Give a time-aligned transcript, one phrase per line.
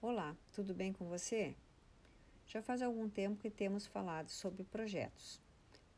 [0.00, 1.56] Olá, tudo bem com você?
[2.46, 5.42] Já faz algum tempo que temos falado sobre projetos.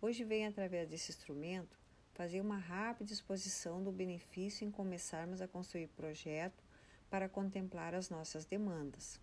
[0.00, 1.78] Hoje venho, através desse instrumento,
[2.14, 6.64] fazer uma rápida exposição do benefício em começarmos a construir projeto
[7.10, 9.20] para contemplar as nossas demandas.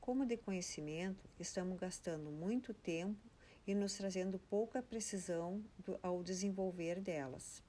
[0.00, 3.24] Como de conhecimento, estamos gastando muito tempo
[3.68, 5.62] e nos trazendo pouca precisão
[6.02, 7.62] ao desenvolver delas.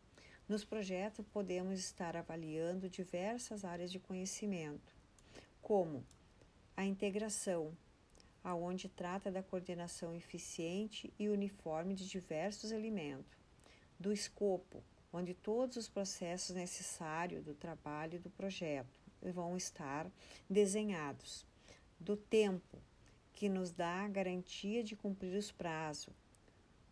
[0.47, 4.95] Nos projetos, podemos estar avaliando diversas áreas de conhecimento,
[5.61, 6.03] como
[6.79, 7.77] a integração,
[8.41, 13.37] aonde trata da coordenação eficiente e uniforme de diversos elementos,
[13.99, 14.81] do escopo,
[15.11, 20.09] onde todos os processos necessários do trabalho do projeto vão estar
[20.49, 21.45] desenhados,
[21.99, 22.77] do tempo,
[23.33, 26.13] que nos dá a garantia de cumprir os prazos,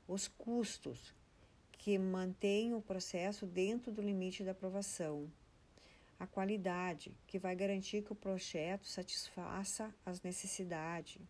[0.06, 1.16] os custos,
[1.72, 5.32] que mantém o processo dentro do limite da aprovação
[6.20, 11.22] a qualidade, que vai garantir que o projeto satisfaça as necessidades,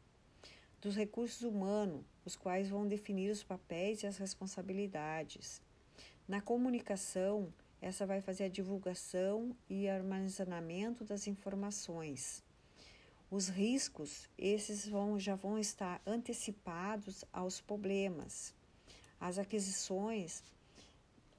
[0.81, 5.61] dos recursos humanos, os quais vão definir os papéis e as responsabilidades.
[6.27, 12.43] Na comunicação, essa vai fazer a divulgação e armazenamento das informações.
[13.29, 18.53] Os riscos, esses vão, já vão estar antecipados aos problemas.
[19.19, 20.43] As aquisições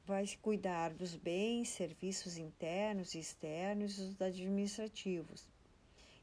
[0.08, 5.46] vai cuidar dos bens, serviços internos e externos e os administrativos.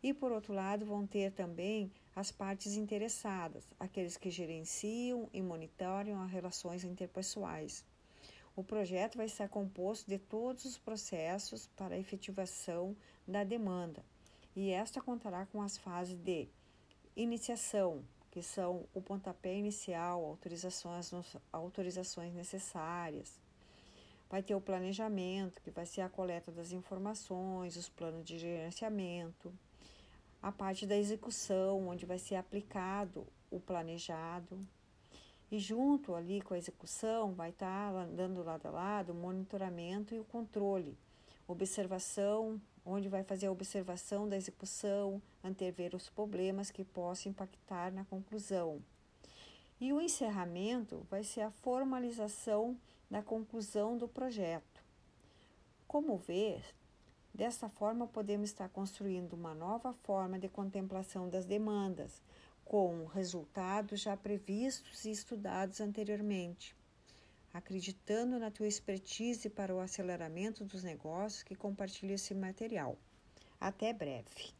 [0.01, 6.19] E, por outro lado, vão ter também as partes interessadas, aqueles que gerenciam e monitoram
[6.19, 7.85] as relações interpessoais.
[8.55, 14.03] O projeto vai estar composto de todos os processos para a efetivação da demanda,
[14.55, 16.47] e esta contará com as fases de
[17.15, 21.11] iniciação, que são o pontapé inicial, autorizações,
[21.51, 23.44] autorizações necessárias,
[24.29, 29.53] vai ter o planejamento, que vai ser a coleta das informações, os planos de gerenciamento,
[30.41, 34.59] a parte da execução, onde vai ser aplicado o planejado.
[35.51, 40.13] E junto ali com a execução vai estar tá dando lado a lado o monitoramento
[40.13, 40.97] e o controle,
[41.47, 48.05] observação, onde vai fazer a observação da execução, antever os problemas que possam impactar na
[48.05, 48.81] conclusão.
[49.79, 52.77] E o encerramento vai ser a formalização
[53.09, 54.83] da conclusão do projeto.
[55.87, 56.61] Como vê,
[57.33, 62.21] dessa forma podemos estar construindo uma nova forma de contemplação das demandas,
[62.63, 66.75] com resultados já previstos e estudados anteriormente.
[67.53, 72.97] Acreditando na tua expertise para o aceleramento dos negócios que compartilha esse material.
[73.59, 74.53] Até breve.